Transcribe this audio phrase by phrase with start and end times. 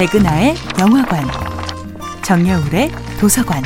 [0.00, 1.26] 백은하의 영화관,
[2.24, 2.88] 정여울의
[3.20, 3.62] 도서관.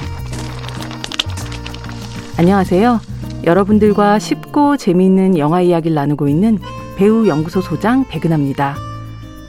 [2.37, 2.99] 안녕하세요.
[3.45, 6.59] 여러분들과 쉽고 재미있는 영화 이야기를 나누고 있는
[6.97, 8.75] 배우 연구소 소장 백은하입니다.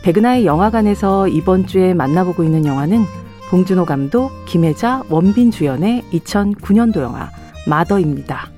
[0.04, 3.06] 백은하의 영화관에서 이번 주에 만나보고 있는 영화는
[3.50, 7.32] 봉준호 감독, 김혜자, 원빈 주연의 2009년도 영화
[7.68, 8.52] 마더입니다.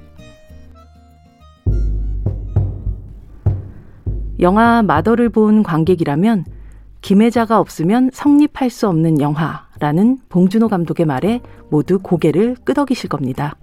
[4.42, 6.57] 영화 마더를 본 관객이라면
[7.02, 13.56] 김혜자가 없으면 성립할 수 없는 영화라는 봉준호 감독의 말에 모두 고개를 끄덕이실 겁니다.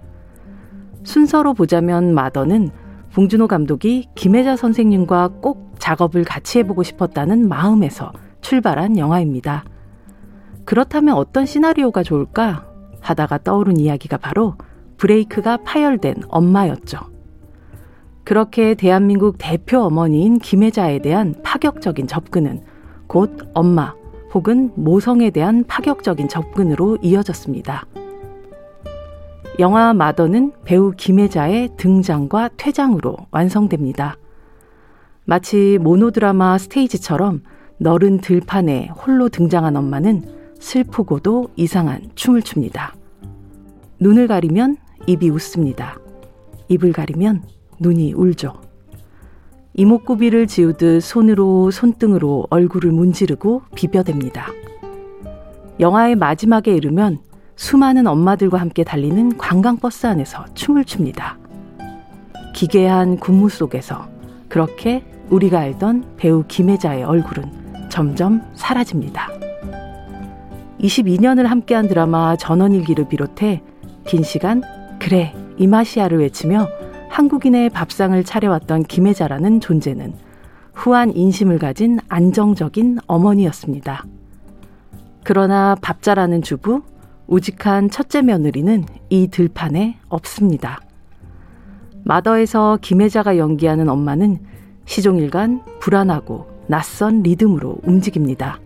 [1.02, 2.70] 순서로 보자면 마더는
[3.12, 9.64] 봉준호 감독이 김혜자 선생님과 꼭 작업을 같이 해보고 싶었다는 마음에서 출발한 영화입니다.
[10.64, 12.66] 그렇다면 어떤 시나리오가 좋을까
[13.00, 14.56] 하다가 떠오른 이야기가 바로
[14.96, 16.98] 브레이크가 파열된 엄마였죠.
[18.24, 22.62] 그렇게 대한민국 대표 어머니인 김혜자에 대한 파격적인 접근은
[23.06, 23.94] 곧 엄마
[24.32, 27.86] 혹은 모성에 대한 파격적인 접근으로 이어졌습니다.
[29.60, 34.16] 영화 마더는 배우 김혜자의 등장과 퇴장으로 완성됩니다.
[35.24, 37.42] 마치 모노드라마 스테이지처럼
[37.78, 40.24] 너른 들판에 홀로 등장한 엄마는
[40.58, 42.94] 슬프고도 이상한 춤을 춥니다.
[44.00, 45.98] 눈을 가리면 입이 웃습니다.
[46.68, 47.42] 입을 가리면
[47.78, 48.63] 눈이 울죠.
[49.76, 54.42] 이목구비를 지우듯 손으로 손등으로 얼굴을 문지르고 비벼댑니다.
[55.80, 57.18] 영화의 마지막에 이르면
[57.56, 61.38] 수많은 엄마들과 함께 달리는 관광버스 안에서 춤을 춥니다.
[62.54, 64.06] 기괴한 군무 속에서
[64.48, 69.28] 그렇게 우리가 알던 배우 김혜자의 얼굴은 점점 사라집니다.
[70.80, 73.62] 22년을 함께한 드라마 전원일기를 비롯해
[74.06, 74.62] 긴 시간
[75.00, 76.68] 그래 이 맛이야를 외치며
[77.14, 80.14] 한국인의 밥상을 차려왔던 김혜자라는 존재는
[80.74, 84.04] 후한 인심을 가진 안정적인 어머니였습니다.
[85.22, 86.82] 그러나 밥 잘하는 주부,
[87.28, 90.80] 우직한 첫째 며느리는 이 들판에 없습니다.
[92.02, 94.40] 마더에서 김혜자가 연기하는 엄마는
[94.84, 98.58] 시종일관 불안하고 낯선 리듬으로 움직입니다.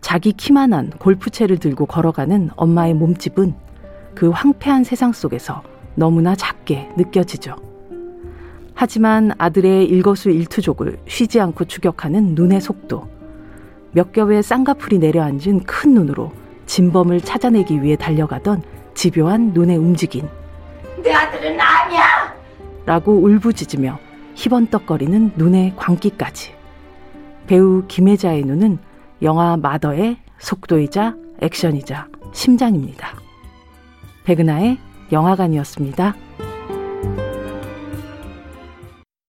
[0.00, 3.54] 자기 키만한 골프채를 들고 걸어가는 엄마의 몸집은
[4.14, 7.56] 그 황폐한 세상 속에서 너무나 작게 느껴지죠.
[8.74, 13.08] 하지만 아들의 일거수일투족을 쉬지 않고 추격하는 눈의 속도,
[13.92, 16.32] 몇 겹의 쌍꺼풀이 내려앉은 큰 눈으로
[16.66, 18.62] 진범을 찾아내기 위해 달려가던
[18.94, 20.26] 집요한 눈의 움직임.
[21.02, 22.34] 내 아들은 아니야!
[22.84, 23.98] 라고 울부짖으며
[24.34, 26.52] 희번떡거리는 눈의 광기까지.
[27.46, 28.78] 배우 김혜자의 눈은
[29.22, 33.14] 영화 마더의 속도이자 액션이자 심장입니다.
[34.24, 34.78] 백은하의
[35.12, 36.14] 영화관이었습니다.